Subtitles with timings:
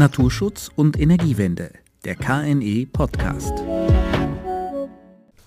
[0.00, 1.72] Naturschutz und Energiewende,
[2.06, 3.52] der KNE Podcast.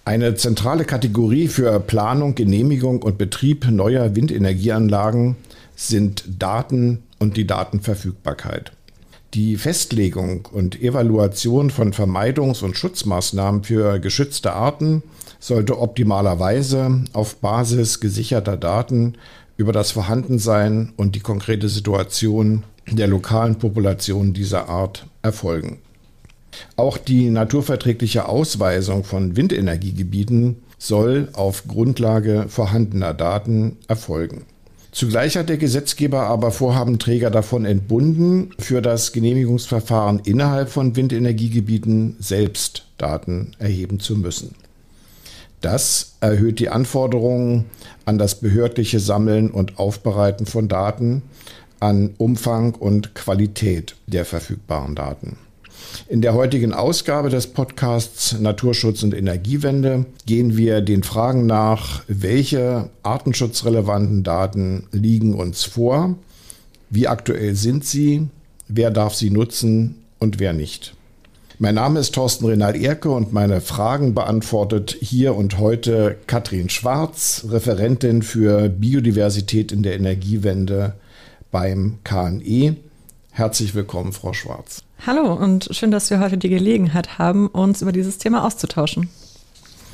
[0.05, 5.38] Eine zentrale Kategorie für Planung, Genehmigung und Betrieb neuer Windenergieanlagen
[5.75, 8.73] sind Daten und die Datenverfügbarkeit.
[9.34, 15.01] Die Festlegung und Evaluation von Vermeidungs- und Schutzmaßnahmen für geschützte Arten
[15.39, 19.15] sollte optimalerweise auf Basis gesicherter Daten
[19.57, 25.79] über das Vorhandensein und die konkrete Situation der lokalen Population dieser Art erfolgen.
[26.75, 34.45] Auch die naturverträgliche Ausweisung von Windenergiegebieten soll auf Grundlage vorhandener Daten erfolgen.
[34.92, 42.86] Zugleich hat der Gesetzgeber aber Vorhabenträger davon entbunden, für das Genehmigungsverfahren innerhalb von Windenergiegebieten selbst
[43.00, 44.53] Daten erheben zu müssen.
[45.61, 47.66] Das erhöht die Anforderungen
[48.06, 51.23] an das behördliche Sammeln und Aufbereiten von Daten,
[51.83, 55.36] an Umfang und Qualität der verfügbaren Daten.
[56.08, 62.89] In der heutigen Ausgabe des Podcasts Naturschutz und Energiewende gehen wir den Fragen nach, welche
[63.04, 66.16] artenschutzrelevanten Daten liegen uns vor,
[66.89, 68.30] wie aktuell sind sie,
[68.70, 70.95] wer darf sie nutzen und wer nicht.
[71.59, 77.45] Mein Name ist Thorsten Renald Erke und meine Fragen beantwortet hier und heute Katrin Schwarz,
[77.50, 80.94] Referentin für Biodiversität in der Energiewende
[81.54, 82.76] beim KNE.
[83.32, 84.84] Herzlich willkommen, Frau Schwarz.
[85.06, 89.08] Hallo und schön, dass wir heute die Gelegenheit haben, uns über dieses Thema auszutauschen.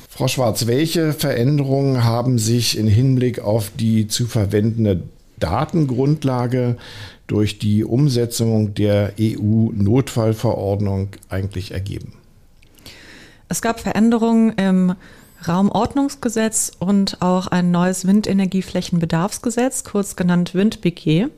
[0.08, 5.02] Frau Schwarz, welche Veränderungen haben sich im Hinblick auf die zu verwendende
[5.38, 6.78] Datengrundlage
[7.26, 12.14] durch die Umsetzung der EU-Notfallverordnung eigentlich ergeben?
[13.48, 14.94] Es gab Veränderungen im
[15.46, 21.28] Raumordnungsgesetz und auch ein neues Windenergieflächenbedarfsgesetz, kurz genannt WindBG.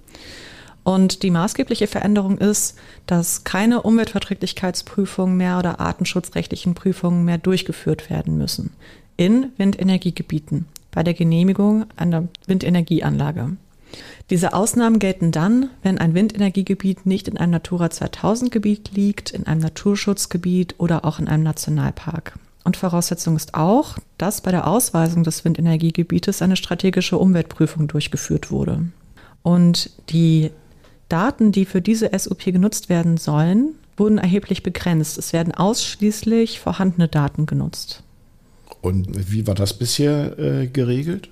[0.84, 8.36] Und die maßgebliche Veränderung ist, dass keine Umweltverträglichkeitsprüfungen mehr oder artenschutzrechtlichen Prüfungen mehr durchgeführt werden
[8.36, 8.72] müssen
[9.16, 13.56] in Windenergiegebieten bei der Genehmigung einer Windenergieanlage.
[14.30, 19.46] Diese Ausnahmen gelten dann, wenn ein Windenergiegebiet nicht in einem Natura 2000 Gebiet liegt, in
[19.46, 22.38] einem Naturschutzgebiet oder auch in einem Nationalpark.
[22.64, 28.86] Und Voraussetzung ist auch, dass bei der Ausweisung des Windenergiegebietes eine strategische Umweltprüfung durchgeführt wurde.
[29.42, 30.50] Und die
[31.08, 35.18] Daten, die für diese SUP genutzt werden sollen, wurden erheblich begrenzt.
[35.18, 38.02] Es werden ausschließlich vorhandene Daten genutzt.
[38.80, 41.28] Und wie war das bisher äh, geregelt?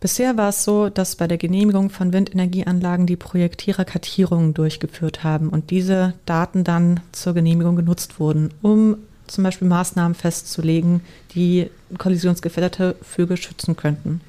[0.00, 5.48] Bisher war es so, dass bei der Genehmigung von Windenergieanlagen die Projektierer Kartierungen durchgeführt haben
[5.48, 8.96] und diese Daten dann zur Genehmigung genutzt wurden, um
[9.32, 11.00] zum Beispiel Maßnahmen festzulegen,
[11.34, 14.20] die kollisionsgefährdete Vögel schützen könnten.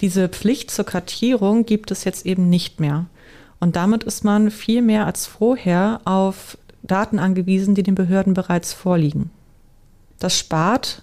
[0.00, 3.06] Diese Pflicht zur Kartierung gibt es jetzt eben nicht mehr.
[3.58, 8.72] Und damit ist man viel mehr als vorher auf Daten angewiesen, die den Behörden bereits
[8.72, 9.30] vorliegen.
[10.18, 11.02] Das spart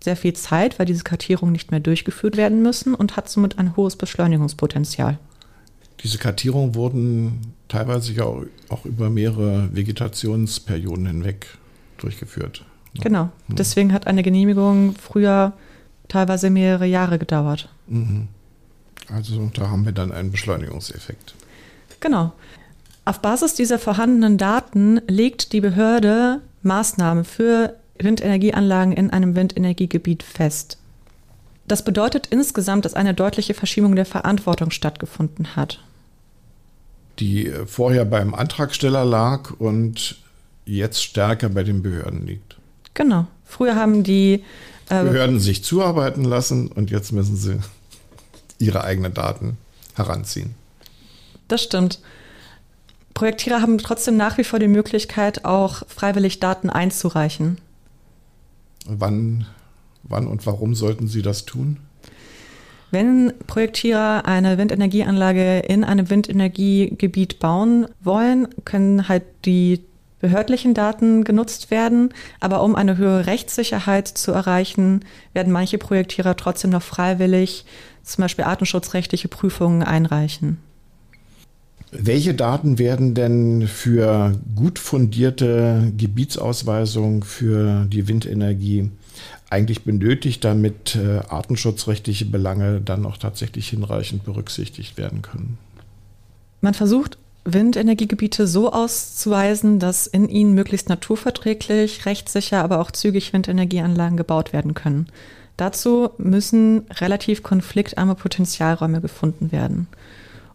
[0.00, 3.76] sehr viel Zeit, weil diese Kartierungen nicht mehr durchgeführt werden müssen und hat somit ein
[3.76, 5.18] hohes Beschleunigungspotenzial.
[6.02, 11.46] Diese Kartierungen wurden teilweise ja auch über mehrere Vegetationsperioden hinweg
[11.98, 12.64] durchgeführt.
[13.00, 13.30] Genau.
[13.48, 13.56] Hm.
[13.56, 15.52] Deswegen hat eine Genehmigung früher
[16.08, 17.68] teilweise mehrere Jahre gedauert.
[17.86, 18.28] Mhm.
[19.12, 21.34] Also da haben wir dann einen Beschleunigungseffekt.
[22.00, 22.32] Genau.
[23.04, 30.78] Auf Basis dieser vorhandenen Daten legt die Behörde Maßnahmen für Windenergieanlagen in einem Windenergiegebiet fest.
[31.68, 35.82] Das bedeutet insgesamt, dass eine deutliche Verschiebung der Verantwortung stattgefunden hat.
[37.18, 40.18] Die vorher beim Antragsteller lag und
[40.66, 42.56] jetzt stärker bei den Behörden liegt.
[42.94, 43.26] Genau.
[43.44, 44.44] Früher haben die
[44.88, 47.58] äh, Behörden sich zuarbeiten lassen und jetzt müssen sie
[48.58, 49.56] ihre eigenen Daten
[49.94, 50.54] heranziehen.
[51.48, 52.00] Das stimmt.
[53.14, 57.58] Projektierer haben trotzdem nach wie vor die Möglichkeit, auch freiwillig Daten einzureichen.
[58.84, 59.46] Wann,
[60.02, 61.78] wann und warum sollten sie das tun?
[62.90, 69.80] Wenn Projektierer eine Windenergieanlage in einem Windenergiegebiet bauen wollen, können halt die
[70.20, 72.10] behördlichen Daten genutzt werden.
[72.40, 77.64] Aber um eine höhere Rechtssicherheit zu erreichen, werden manche Projektierer trotzdem noch freiwillig
[78.02, 80.58] zum Beispiel artenschutzrechtliche Prüfungen einreichen.
[81.92, 88.90] Welche Daten werden denn für gut fundierte Gebietsausweisung für die Windenergie
[89.48, 95.58] eigentlich benötigt, damit äh, artenschutzrechtliche Belange dann auch tatsächlich hinreichend berücksichtigt werden können?
[96.60, 104.16] Man versucht Windenergiegebiete so auszuweisen, dass in ihnen möglichst naturverträglich, rechtssicher, aber auch zügig Windenergieanlagen
[104.16, 105.06] gebaut werden können.
[105.56, 109.86] Dazu müssen relativ konfliktarme Potenzialräume gefunden werden.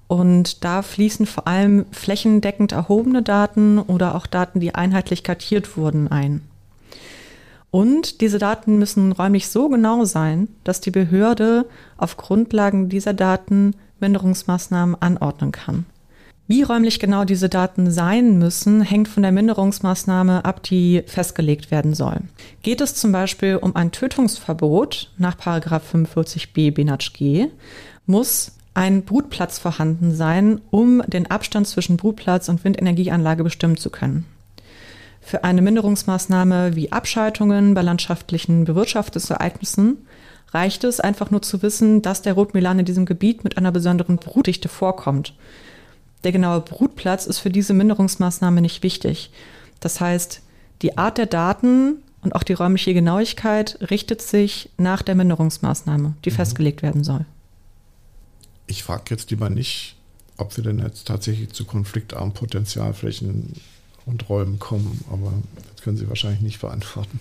[0.07, 6.09] Und da fließen vor allem flächendeckend erhobene Daten oder auch Daten, die einheitlich kartiert wurden,
[6.09, 6.41] ein.
[7.71, 11.65] Und diese Daten müssen räumlich so genau sein, dass die Behörde
[11.95, 15.85] auf Grundlagen dieser Daten Minderungsmaßnahmen anordnen kann.
[16.47, 21.93] Wie räumlich genau diese Daten sein müssen, hängt von der Minderungsmaßnahme ab, die festgelegt werden
[21.93, 22.17] soll.
[22.61, 27.13] Geht es zum Beispiel um ein Tötungsverbot nach 45b BNatsch
[28.05, 34.25] muss ein Brutplatz vorhanden sein, um den Abstand zwischen Brutplatz und Windenergieanlage bestimmen zu können.
[35.19, 39.97] Für eine Minderungsmaßnahme wie Abschaltungen bei landschaftlichen Bewirtschaftungsereignissen
[40.53, 44.17] reicht es einfach nur zu wissen, dass der Rotmilan in diesem Gebiet mit einer besonderen
[44.17, 45.33] Brutdichte vorkommt.
[46.23, 49.31] Der genaue Brutplatz ist für diese Minderungsmaßnahme nicht wichtig.
[49.79, 50.41] Das heißt,
[50.81, 56.29] die Art der Daten und auch die räumliche Genauigkeit richtet sich nach der Minderungsmaßnahme, die
[56.29, 56.35] mhm.
[56.35, 57.25] festgelegt werden soll.
[58.67, 59.95] Ich frage jetzt lieber nicht,
[60.37, 63.53] ob wir denn jetzt tatsächlich zu konfliktarmen Potenzialflächen
[64.05, 65.33] und Räumen kommen, aber
[65.71, 67.19] das können Sie wahrscheinlich nicht beantworten.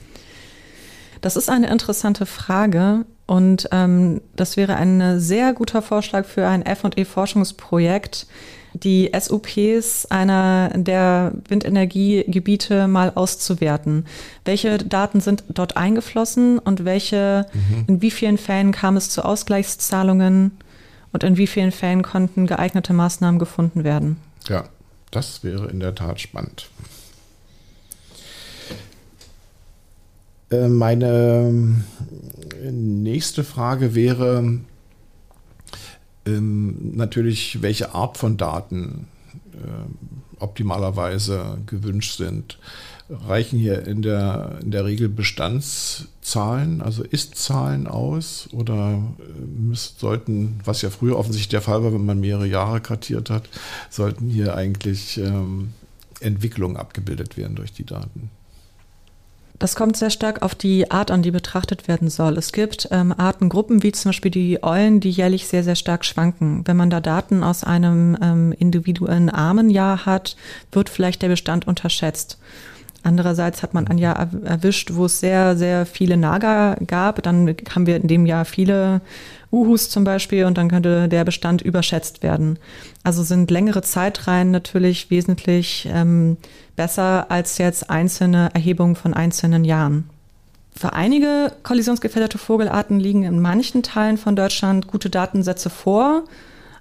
[1.20, 6.64] Das ist eine interessante Frage und ähm, das wäre ein sehr guter Vorschlag für ein
[6.64, 8.26] FE-Forschungsprojekt,
[8.74, 14.06] die SUPs einer der Windenergiegebiete mal auszuwerten.
[14.44, 17.84] Welche Daten sind dort eingeflossen und welche, mhm.
[17.86, 20.52] in wie vielen Fällen kam es zu Ausgleichszahlungen
[21.12, 24.16] und in wie vielen Fällen konnten geeignete Maßnahmen gefunden werden?
[24.48, 24.64] Ja,
[25.10, 26.68] das wäre in der Tat spannend.
[30.50, 31.82] Äh, meine
[32.70, 34.60] nächste Frage wäre
[36.38, 39.06] ähm, natürlich, welche Art von Daten
[39.52, 42.58] äh, optimalerweise gewünscht sind.
[43.10, 50.60] Reichen hier in der, in der Regel Bestandszahlen, also Ist-Zahlen aus oder äh, müssen, sollten,
[50.64, 53.48] was ja früher offensichtlich der Fall war, wenn man mehrere Jahre kartiert hat,
[53.90, 55.72] sollten hier eigentlich ähm,
[56.20, 58.30] Entwicklungen abgebildet werden durch die Daten?
[59.60, 62.38] Das kommt sehr stark auf die Art an, die betrachtet werden soll.
[62.38, 66.62] Es gibt ähm, Artengruppen wie zum Beispiel die Eulen, die jährlich sehr, sehr stark schwanken.
[66.64, 70.34] Wenn man da Daten aus einem ähm, individuellen Armenjahr hat,
[70.72, 72.38] wird vielleicht der Bestand unterschätzt.
[73.02, 77.22] Andererseits hat man ein Jahr erwischt, wo es sehr, sehr viele Nager gab.
[77.22, 79.00] Dann haben wir in dem Jahr viele
[79.50, 82.58] Uhus zum Beispiel und dann könnte der Bestand überschätzt werden.
[83.02, 86.36] Also sind längere Zeitreihen natürlich wesentlich ähm,
[86.76, 90.08] besser als jetzt einzelne Erhebungen von einzelnen Jahren.
[90.74, 96.24] Für einige kollisionsgefährdete Vogelarten liegen in manchen Teilen von Deutschland gute Datensätze vor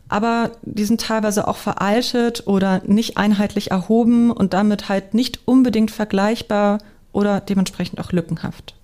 [0.10, 5.92] aber die sind teilweise auch veraltet oder nicht einheitlich erhoben und damit halt nicht unbedingt
[5.92, 6.80] vergleichbar
[7.14, 8.76] oder dementsprechend auch lückenhaft.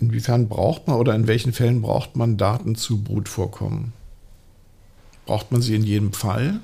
[0.00, 3.92] Inwiefern braucht man oder in welchen Fällen braucht man Daten zu Brutvorkommen?
[5.26, 6.60] Braucht man sie in jedem Fall?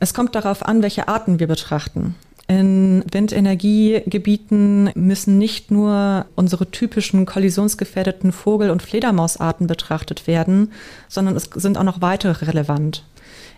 [0.00, 2.14] Es kommt darauf an, welche Arten wir betrachten.
[2.46, 10.72] In Windenergiegebieten müssen nicht nur unsere typischen kollisionsgefährdeten Vogel- und Fledermausarten betrachtet werden,
[11.08, 13.04] sondern es sind auch noch weitere relevant.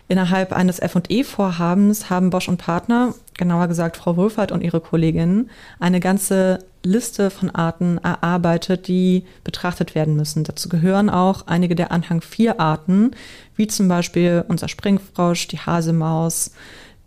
[0.07, 5.49] Innerhalb eines FE-Vorhabens haben Bosch und Partner, genauer gesagt Frau Wohlfahrt und ihre Kolleginnen,
[5.81, 10.45] eine ganze Liste von Arten erarbeitet, die betrachtet werden müssen.
[10.45, 13.11] Dazu gehören auch einige der Anhang 4 Arten,
[13.57, 16.51] wie zum Beispiel unser Springfrosch, die Hasemaus,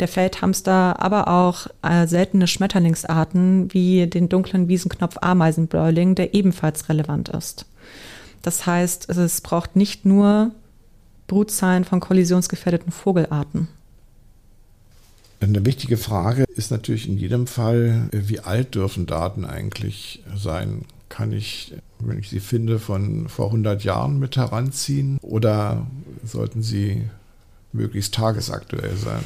[0.00, 7.28] der Feldhamster, aber auch äh, seltene Schmetterlingsarten wie den dunklen Wiesenknopf Ameisenbläuling, der ebenfalls relevant
[7.28, 7.66] ist.
[8.42, 10.52] Das heißt, es braucht nicht nur
[11.26, 13.68] Brutzahlen von kollisionsgefährdeten Vogelarten.
[15.40, 20.84] Eine wichtige Frage ist natürlich in jedem Fall, wie alt dürfen Daten eigentlich sein?
[21.08, 25.86] Kann ich, wenn ich sie finde, von vor 100 Jahren mit heranziehen oder
[26.24, 27.04] sollten sie
[27.72, 29.24] möglichst tagesaktuell sein?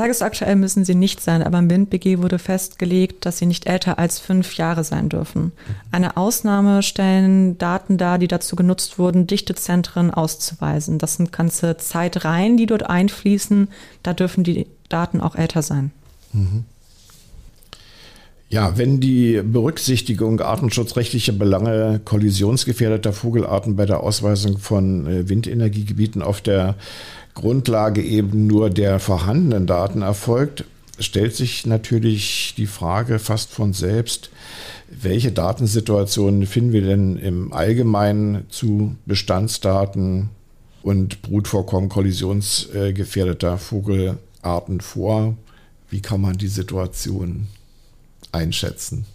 [0.00, 4.18] Tagesaktuell müssen sie nicht sein, aber im WindBG wurde festgelegt, dass sie nicht älter als
[4.18, 5.52] fünf Jahre sein dürfen.
[5.92, 10.96] Eine Ausnahme stellen Daten dar, die dazu genutzt wurden, Dichtezentren auszuweisen.
[10.96, 13.68] Das sind ganze Zeitreihen, die dort einfließen.
[14.02, 15.90] Da dürfen die Daten auch älter sein.
[16.32, 16.64] Mhm.
[18.48, 26.40] Ja, wenn die Berücksichtigung artenschutzrechtlicher Belange kollisionsgefährdeter Vogelarten bei der Ausweisung von äh, Windenergiegebieten auf
[26.40, 26.74] der
[27.40, 30.64] Grundlage eben nur der vorhandenen Daten erfolgt,
[30.98, 34.30] stellt sich natürlich die Frage fast von selbst,
[34.90, 40.28] welche Datensituationen finden wir denn im Allgemeinen zu Bestandsdaten
[40.82, 45.34] und Brutvorkommen kollisionsgefährdeter Vogelarten vor?
[45.88, 47.46] Wie kann man die Situation
[48.32, 49.06] einschätzen?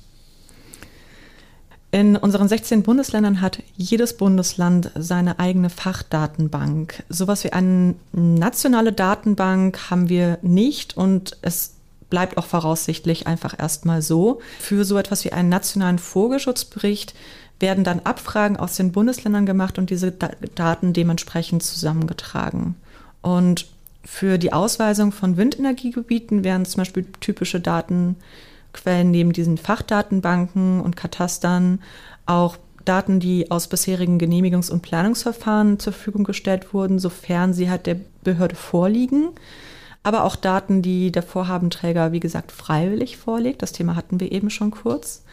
[1.95, 7.03] In unseren 16 Bundesländern hat jedes Bundesland seine eigene Fachdatenbank.
[7.07, 11.75] Sowas wie eine nationale Datenbank haben wir nicht und es
[12.09, 14.41] bleibt auch voraussichtlich einfach erstmal so.
[14.59, 17.15] Für so etwas wie einen nationalen Vogelschutzbericht
[17.61, 22.75] werden dann Abfragen aus den Bundesländern gemacht und diese Daten dementsprechend zusammengetragen.
[23.21, 23.67] Und
[24.03, 27.61] für die Ausweisung von Windenergiegebieten werden zum Beispiel typische
[28.75, 31.79] Datenquellen neben diesen Fachdatenbanken und Katastern
[32.25, 37.87] auch Daten, die aus bisherigen Genehmigungs- und Planungsverfahren zur Verfügung gestellt wurden, sofern sie halt
[37.87, 39.29] der Behörde vorliegen.
[40.03, 43.63] Aber auch Daten, die der Vorhabenträger, wie gesagt, freiwillig vorlegt.
[43.63, 45.23] Das Thema hatten wir eben schon kurz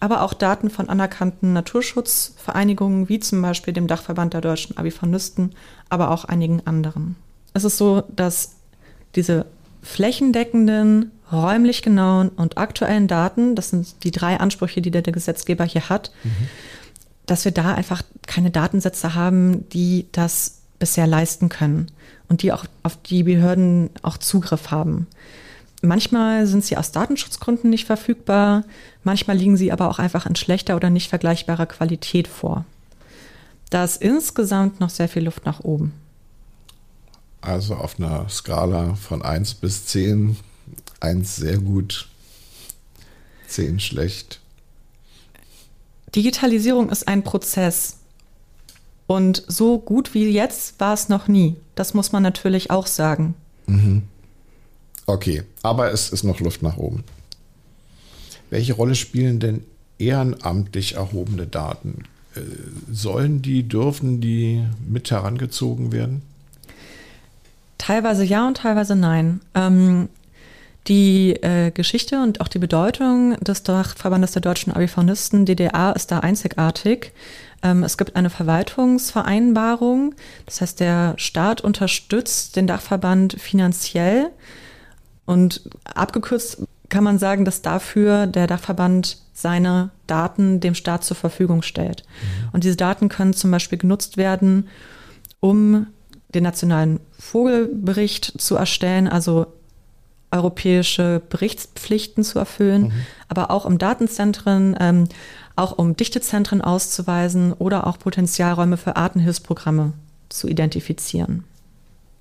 [0.00, 5.56] aber auch Daten von anerkannten Naturschutzvereinigungen, wie zum Beispiel dem Dachverband der deutschen Abifaunisten,
[5.88, 7.16] aber auch einigen anderen.
[7.52, 8.52] Es ist so, dass
[9.16, 9.46] diese
[9.88, 15.88] flächendeckenden, räumlich genauen und aktuellen Daten, das sind die drei Ansprüche, die der, Gesetzgeber hier
[15.88, 16.48] hat, mhm.
[17.24, 21.90] dass wir da einfach keine Datensätze haben, die das bisher leisten können
[22.28, 25.06] und die auch auf die Behörden auch Zugriff haben.
[25.80, 28.64] Manchmal sind sie aus Datenschutzgründen nicht verfügbar,
[29.04, 32.66] manchmal liegen sie aber auch einfach in schlechter oder nicht vergleichbarer Qualität vor.
[33.70, 35.94] Da ist insgesamt noch sehr viel Luft nach oben.
[37.40, 40.36] Also auf einer Skala von 1 bis 10,
[41.00, 42.08] 1 sehr gut,
[43.46, 44.40] 10 schlecht.
[46.14, 47.98] Digitalisierung ist ein Prozess.
[49.06, 51.56] Und so gut wie jetzt war es noch nie.
[51.74, 53.34] Das muss man natürlich auch sagen.
[53.66, 54.02] Mhm.
[55.06, 57.04] Okay, aber es ist noch Luft nach oben.
[58.50, 59.64] Welche Rolle spielen denn
[59.98, 62.04] ehrenamtlich erhobene Daten?
[62.34, 62.40] Äh,
[62.92, 66.22] sollen die, dürfen die mit herangezogen werden?
[67.78, 69.40] Teilweise ja und teilweise nein.
[69.54, 70.08] Ähm,
[70.88, 76.20] die äh, Geschichte und auch die Bedeutung des Dachverbandes der deutschen Abifaunisten DDR ist da
[76.20, 77.12] einzigartig.
[77.62, 80.14] Ähm, es gibt eine Verwaltungsvereinbarung,
[80.46, 84.30] das heißt, der Staat unterstützt den Dachverband finanziell
[85.26, 91.60] und abgekürzt kann man sagen, dass dafür der Dachverband seine Daten dem Staat zur Verfügung
[91.60, 92.04] stellt.
[92.04, 92.48] Mhm.
[92.52, 94.68] Und diese Daten können zum Beispiel genutzt werden,
[95.40, 95.86] um
[96.34, 99.46] den nationalen Vogelbericht zu erstellen, also
[100.30, 102.92] europäische Berichtspflichten zu erfüllen, mhm.
[103.28, 105.08] aber auch um Datenzentren, ähm,
[105.56, 109.94] auch um Dichtezentren auszuweisen oder auch Potenzialräume für Artenhilfsprogramme
[110.28, 111.44] zu identifizieren.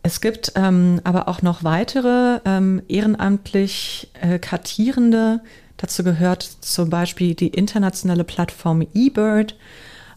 [0.03, 5.41] Es gibt ähm, aber auch noch weitere ähm, ehrenamtlich äh, Kartierende.
[5.75, 9.55] Dazu gehört zum Beispiel die internationale Plattform eBird.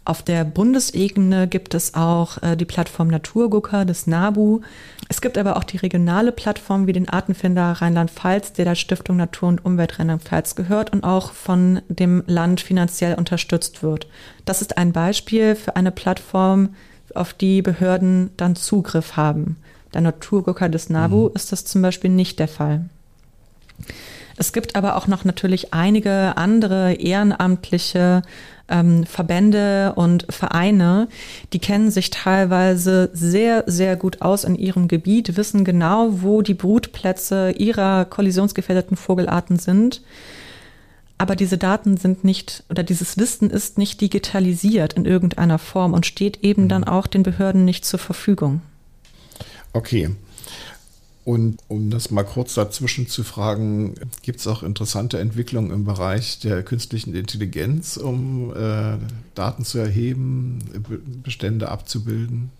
[0.04, 4.60] Auf der Bundesebene gibt es auch äh, die Plattform Naturgucker des NABU.
[5.08, 9.48] Es gibt aber auch die regionale Plattform wie den Artenfinder Rheinland-Pfalz, der der Stiftung Natur
[9.50, 14.06] und Umwelt Rheinland-Pfalz gehört und auch von dem Land finanziell unterstützt wird.
[14.46, 16.70] Das ist ein Beispiel für eine Plattform,
[17.14, 19.56] auf die Behörden dann Zugriff haben.
[19.92, 21.34] Der Naturgucker des NABU mhm.
[21.34, 22.88] ist das zum Beispiel nicht der Fall.
[24.40, 28.22] Es gibt aber auch noch natürlich einige andere ehrenamtliche
[28.70, 31.08] ähm, Verbände und Vereine,
[31.52, 36.54] die kennen sich teilweise sehr, sehr gut aus in ihrem Gebiet, wissen genau, wo die
[36.54, 40.00] Brutplätze ihrer kollisionsgefährdeten Vogelarten sind.
[41.18, 46.06] Aber diese Daten sind nicht oder dieses Wissen ist nicht digitalisiert in irgendeiner Form und
[46.06, 46.68] steht eben mhm.
[46.70, 48.62] dann auch den Behörden nicht zur Verfügung.
[49.74, 50.08] Okay.
[51.24, 56.40] Und um das mal kurz dazwischen zu fragen, gibt es auch interessante Entwicklungen im Bereich
[56.40, 58.96] der künstlichen Intelligenz, um äh,
[59.34, 60.60] Daten zu erheben,
[61.22, 62.50] Bestände abzubilden?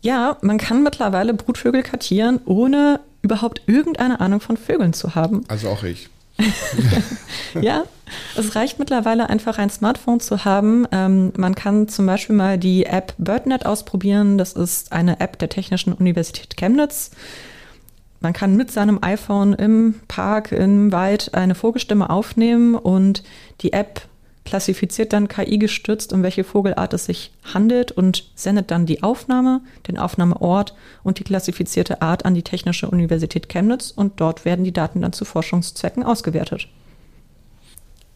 [0.00, 5.44] Ja, man kann mittlerweile Brutvögel kartieren, ohne überhaupt irgendeine Ahnung von Vögeln zu haben.
[5.48, 6.08] Also auch ich.
[7.60, 7.84] ja,
[8.36, 10.86] es reicht mittlerweile einfach ein Smartphone zu haben.
[10.92, 14.38] Ähm, man kann zum Beispiel mal die App BirdNet ausprobieren.
[14.38, 17.10] Das ist eine App der Technischen Universität Chemnitz.
[18.26, 23.22] Man kann mit seinem iPhone im Park, im Wald eine Vogelstimme aufnehmen und
[23.60, 24.08] die App
[24.44, 29.60] klassifiziert dann KI gestützt, um welche Vogelart es sich handelt und sendet dann die Aufnahme,
[29.86, 34.72] den Aufnahmeort und die klassifizierte Art an die Technische Universität Chemnitz und dort werden die
[34.72, 36.66] Daten dann zu Forschungszwecken ausgewertet.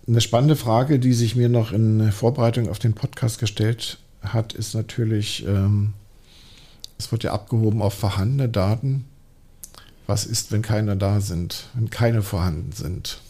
[0.08, 4.74] Eine spannende Frage, die sich mir noch in Vorbereitung auf den Podcast gestellt hat, ist
[4.74, 5.92] natürlich, ähm,
[6.98, 9.04] es wird ja abgehoben auf vorhandene Daten.
[10.10, 13.20] Was ist, wenn keine da sind, wenn keine vorhanden sind?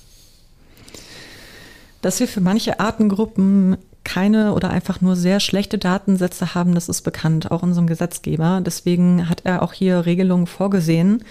[2.00, 7.02] Dass wir für manche Artengruppen keine oder einfach nur sehr schlechte Datensätze haben, das ist
[7.02, 8.62] bekannt, auch unserem Gesetzgeber.
[8.64, 11.22] Deswegen hat er auch hier Regelungen vorgesehen.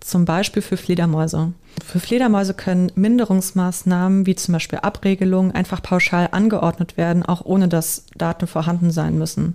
[0.00, 1.52] zum Beispiel für Fledermäuse.
[1.84, 8.06] Für Fledermäuse können Minderungsmaßnahmen wie zum Beispiel Abregelungen einfach pauschal angeordnet werden, auch ohne dass
[8.16, 9.54] Daten vorhanden sein müssen.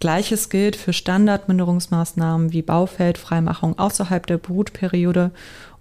[0.00, 5.30] Gleiches gilt für Standardminderungsmaßnahmen wie Baufeldfreimachung außerhalb der Brutperiode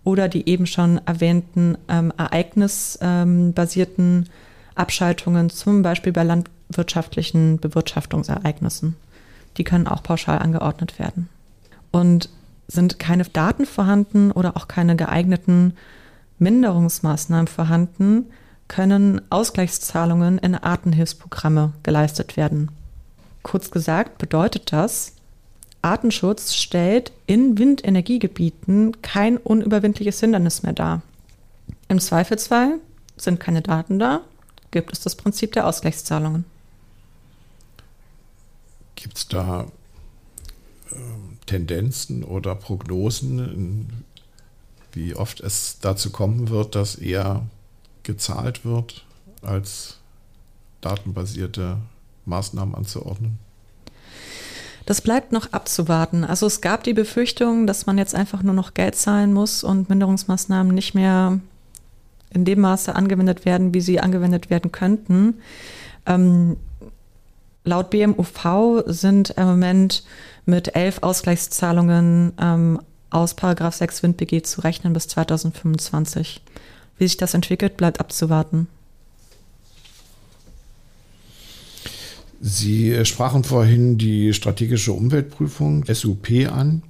[0.04, 4.30] oder die eben schon erwähnten ähm, ereignisbasierten
[4.76, 8.96] Abschaltungen, zum Beispiel bei landwirtschaftlichen Bewirtschaftungsereignissen.
[9.58, 11.30] Die können auch pauschal angeordnet werden.
[11.92, 12.30] Und
[12.68, 15.74] sind keine Daten vorhanden oder auch keine geeigneten
[16.38, 18.26] Minderungsmaßnahmen vorhanden,
[18.68, 22.70] können Ausgleichszahlungen in Artenhilfsprogramme geleistet werden.
[23.44, 25.14] Kurz gesagt bedeutet das,
[25.82, 31.02] Artenschutz stellt in Windenergiegebieten kein unüberwindliches Hindernis mehr dar.
[31.88, 32.80] Im Zweifelsfall
[33.18, 34.22] sind keine Daten da,
[34.72, 36.46] gibt es das Prinzip der Ausgleichszahlungen.
[38.96, 39.68] Gibt es da
[40.92, 40.96] äh,
[41.46, 44.04] Tendenzen oder Prognosen,
[44.92, 47.48] wie oft es dazu kommen wird, dass eher
[48.04, 49.06] gezahlt wird,
[49.42, 49.98] als
[50.82, 51.78] datenbasierte
[52.30, 53.40] Maßnahmen anzuordnen?
[54.86, 56.24] Das bleibt noch abzuwarten.
[56.24, 59.90] Also es gab die Befürchtung, dass man jetzt einfach nur noch Geld zahlen muss und
[59.90, 61.40] Minderungsmaßnahmen nicht mehr
[62.32, 65.36] in dem Maße angewendet werden, wie sie angewendet werden könnten.
[66.06, 66.58] Ähm,
[67.64, 70.04] laut BMUV sind im Moment
[70.46, 76.42] mit elf Ausgleichszahlungen ähm, aus Paragraph 6 WindBG zu rechnen bis 2025.
[76.98, 78.68] Wie sich das entwickelt, bleibt abzuwarten.
[82.42, 86.84] Sie sprachen vorhin die strategische Umweltprüfung SUP an.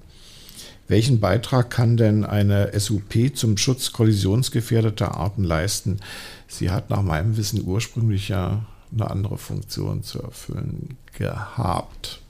[0.88, 6.00] Welchen Beitrag kann denn eine SUP zum Schutz kollisionsgefährdeter Arten leisten?
[6.48, 12.22] Sie hat nach meinem Wissen ursprünglich ja eine andere Funktion zu erfüllen gehabt.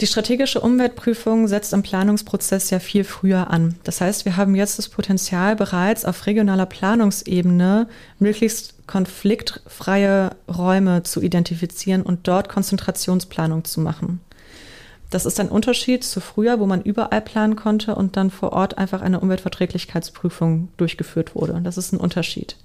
[0.00, 3.76] Die strategische Umweltprüfung setzt im Planungsprozess ja viel früher an.
[3.84, 7.86] Das heißt, wir haben jetzt das Potenzial, bereits auf regionaler Planungsebene
[8.18, 14.20] möglichst konfliktfreie Räume zu identifizieren und dort Konzentrationsplanung zu machen.
[15.10, 18.78] Das ist ein Unterschied zu früher, wo man überall planen konnte und dann vor Ort
[18.78, 21.60] einfach eine Umweltverträglichkeitsprüfung durchgeführt wurde.
[21.62, 22.56] Das ist ein Unterschied.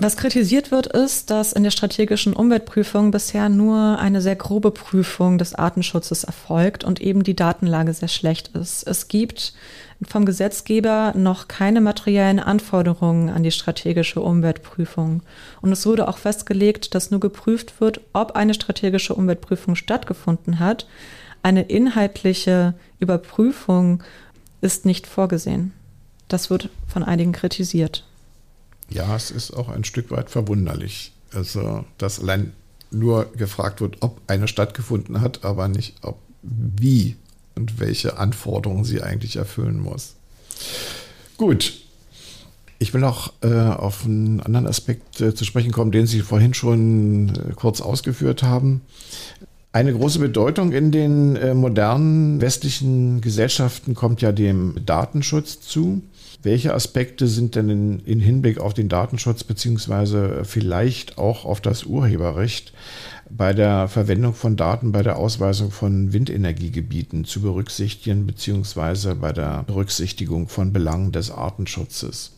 [0.00, 5.38] Was kritisiert wird, ist, dass in der strategischen Umweltprüfung bisher nur eine sehr grobe Prüfung
[5.38, 8.86] des Artenschutzes erfolgt und eben die Datenlage sehr schlecht ist.
[8.86, 9.54] Es gibt
[10.06, 15.24] vom Gesetzgeber noch keine materiellen Anforderungen an die strategische Umweltprüfung.
[15.62, 20.86] Und es wurde auch festgelegt, dass nur geprüft wird, ob eine strategische Umweltprüfung stattgefunden hat.
[21.42, 24.04] Eine inhaltliche Überprüfung
[24.60, 25.72] ist nicht vorgesehen.
[26.28, 28.07] Das wird von einigen kritisiert.
[28.90, 31.12] Ja, es ist auch ein Stück weit verwunderlich.
[31.32, 32.52] Also, dass allein
[32.90, 37.16] nur gefragt wird, ob eine stattgefunden hat, aber nicht ob wie
[37.54, 40.14] und welche Anforderungen sie eigentlich erfüllen muss.
[41.36, 41.74] Gut.
[42.80, 46.54] Ich will noch äh, auf einen anderen Aspekt äh, zu sprechen kommen, den Sie vorhin
[46.54, 48.82] schon äh, kurz ausgeführt haben.
[49.70, 56.00] Eine große Bedeutung in den äh, modernen westlichen Gesellschaften kommt ja dem Datenschutz zu.
[56.42, 61.84] Welche Aspekte sind denn in, in Hinblick auf den Datenschutz beziehungsweise vielleicht auch auf das
[61.84, 62.72] Urheberrecht
[63.28, 69.64] bei der Verwendung von Daten bei der Ausweisung von Windenergiegebieten zu berücksichtigen beziehungsweise bei der
[69.64, 72.37] Berücksichtigung von Belangen des Artenschutzes?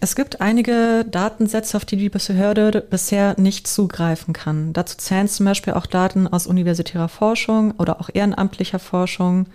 [0.00, 4.72] Es gibt einige Datensätze, auf die die Behörde bisher nicht zugreifen kann.
[4.72, 9.46] Dazu zählen zum Beispiel auch Daten aus universitärer Forschung oder auch ehrenamtlicher Forschung,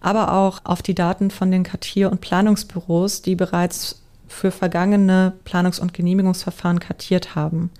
[0.00, 5.80] aber auch auf die Daten von den Kartier- und Planungsbüros, die bereits für vergangene Planungs-
[5.80, 7.70] und Genehmigungsverfahren kartiert haben.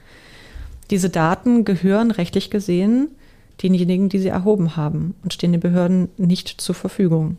[0.91, 3.09] Diese Daten gehören rechtlich gesehen
[3.63, 7.39] denjenigen, die sie erhoben haben und stehen den Behörden nicht zur Verfügung.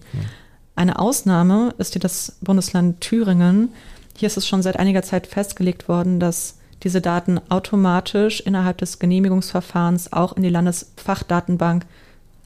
[0.76, 3.70] Eine Ausnahme ist hier das Bundesland Thüringen.
[4.18, 8.98] Hier ist es schon seit einiger Zeit festgelegt worden, dass diese Daten automatisch innerhalb des
[8.98, 11.86] Genehmigungsverfahrens auch in die Landesfachdatenbank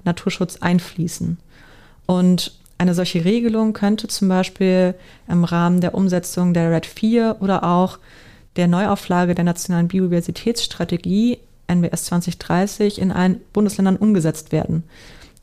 [0.04, 1.38] Naturschutz einfließen.
[2.08, 4.96] Und eine solche Regelung könnte zum Beispiel
[5.30, 8.00] im Rahmen der Umsetzung der RED 4 oder auch
[8.58, 14.84] der Neuauflage der nationalen Biodiversitätsstrategie NBS 2030 in allen Bundesländern umgesetzt werden.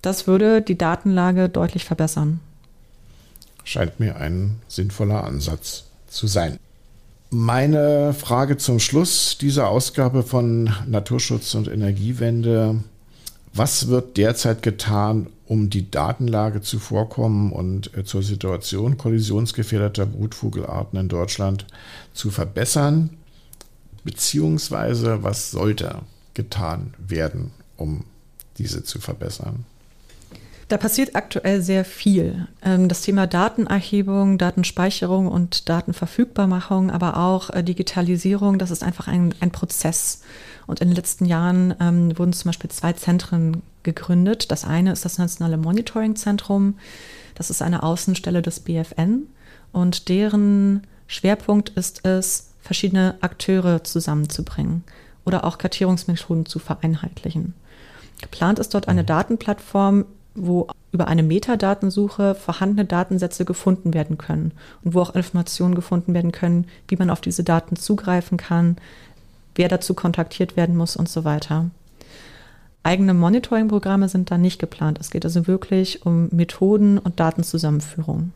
[0.02, 2.40] Das würde die Datenlage deutlich verbessern.
[3.64, 6.58] Scheint mir ein sinnvoller Ansatz zu sein.
[7.30, 12.82] Meine Frage zum Schluss dieser Ausgabe von Naturschutz und Energiewende.
[13.52, 20.98] Was wird derzeit getan, um die Datenlage zu Vorkommen und äh, zur Situation kollisionsgefährdeter Brutvogelarten
[20.98, 21.66] in Deutschland
[22.14, 23.10] zu verbessern?
[24.04, 25.96] Beziehungsweise was sollte
[26.32, 28.04] getan werden, um
[28.56, 29.66] diese zu verbessern?
[30.68, 32.46] Da passiert aktuell sehr viel.
[32.62, 39.34] Ähm, das Thema Datenerhebung, Datenspeicherung und Datenverfügbarmachung, aber auch äh, Digitalisierung, das ist einfach ein,
[39.40, 40.22] ein Prozess.
[40.66, 44.50] Und in den letzten Jahren ähm, wurden zum Beispiel zwei Zentren gegründet.
[44.50, 46.74] Das eine ist das Nationale Monitoring-Zentrum.
[47.34, 49.26] Das ist eine Außenstelle des BFN.
[49.72, 54.84] Und deren Schwerpunkt ist es, verschiedene Akteure zusammenzubringen
[55.24, 57.54] oder auch Kartierungsmethoden zu vereinheitlichen.
[58.20, 59.06] Geplant ist dort eine mhm.
[59.06, 60.04] Datenplattform,
[60.40, 66.32] wo über eine Metadatensuche vorhandene Datensätze gefunden werden können und wo auch Informationen gefunden werden
[66.32, 68.76] können, wie man auf diese Daten zugreifen kann,
[69.54, 71.70] wer dazu kontaktiert werden muss und so weiter.
[72.82, 74.98] Eigene Monitoring-Programme sind da nicht geplant.
[75.00, 78.32] Es geht also wirklich um Methoden und Datenzusammenführung.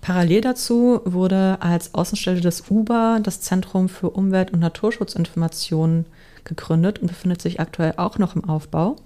[0.00, 6.06] Parallel dazu wurde als Außenstelle des UBA das Zentrum für Umwelt- und Naturschutzinformationen
[6.44, 8.96] gegründet und befindet sich aktuell auch noch im Aufbau.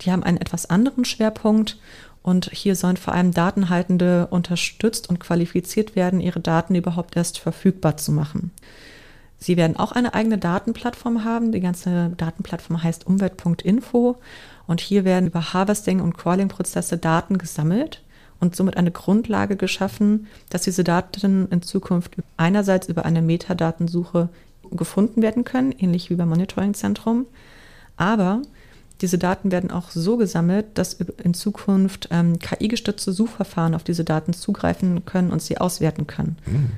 [0.00, 1.78] Die haben einen etwas anderen Schwerpunkt
[2.22, 7.96] und hier sollen vor allem Datenhaltende unterstützt und qualifiziert werden, ihre Daten überhaupt erst verfügbar
[7.96, 8.50] zu machen.
[9.38, 11.52] Sie werden auch eine eigene Datenplattform haben.
[11.52, 14.16] Die ganze Datenplattform heißt umwelt.info
[14.66, 18.02] und hier werden über Harvesting und Crawling-Prozesse Daten gesammelt
[18.40, 24.28] und somit eine Grundlage geschaffen, dass diese Daten in Zukunft einerseits über eine Metadatensuche
[24.70, 27.26] gefunden werden können, ähnlich wie beim Monitoring-Zentrum,
[27.96, 28.42] aber
[29.00, 34.32] diese Daten werden auch so gesammelt, dass in Zukunft ähm, KI-gestützte Suchverfahren auf diese Daten
[34.32, 36.36] zugreifen können und sie auswerten können.
[36.46, 36.70] Mhm.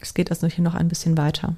[0.00, 1.56] Es geht also hier noch ein bisschen weiter.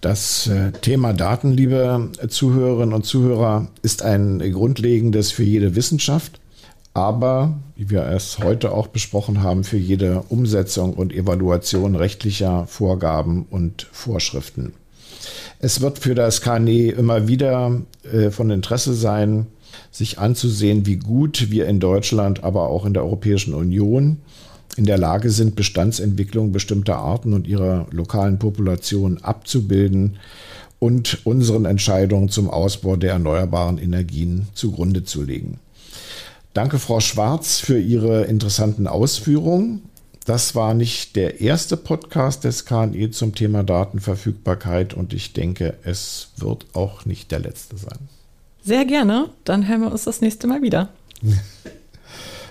[0.00, 6.40] Das äh, Thema Daten, liebe Zuhörerinnen und Zuhörer, ist ein grundlegendes für jede Wissenschaft,
[6.92, 13.46] aber, wie wir es heute auch besprochen haben, für jede Umsetzung und Evaluation rechtlicher Vorgaben
[13.48, 14.74] und Vorschriften.
[15.64, 17.80] Es wird für das KNE immer wieder
[18.12, 19.46] äh, von Interesse sein,
[19.92, 24.18] sich anzusehen, wie gut wir in Deutschland, aber auch in der Europäischen Union
[24.76, 30.16] in der Lage sind, Bestandsentwicklung bestimmter Arten und ihrer lokalen Population abzubilden
[30.80, 35.60] und unseren Entscheidungen zum Ausbau der erneuerbaren Energien zugrunde zu legen.
[36.54, 39.82] Danke, Frau Schwarz, für Ihre interessanten Ausführungen.
[40.24, 46.28] Das war nicht der erste Podcast des KNE zum Thema Datenverfügbarkeit und ich denke, es
[46.36, 48.08] wird auch nicht der letzte sein.
[48.64, 49.30] Sehr gerne.
[49.44, 50.90] Dann hören wir uns das nächste Mal wieder.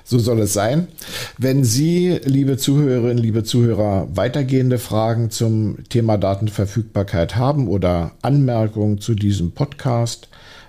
[0.04, 0.90] So soll es sein.
[1.38, 9.16] Wenn Sie, liebe Zuhörerinnen, liebe Zuhörer, weitergehende Fragen zum Thema Datenverfügbarkeit haben oder Anmerkungen zu
[9.16, 10.28] diesem Podcast,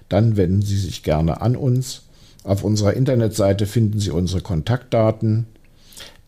[0.08, 2.02] dann wenden Sie sich gerne an uns.
[2.44, 5.46] Auf unserer Internetseite finden Sie unsere Kontaktdaten.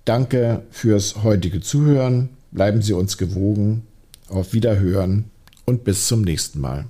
[0.05, 2.31] Danke fürs heutige Zuhören.
[2.51, 3.87] Bleiben Sie uns gewogen.
[4.29, 5.31] Auf Wiederhören
[5.65, 6.87] und bis zum nächsten Mal.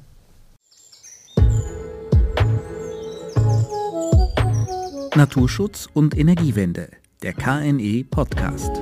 [5.17, 6.89] Naturschutz und Energiewende,
[7.23, 8.73] der KNE Podcast.